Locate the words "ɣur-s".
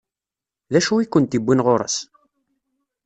1.65-1.97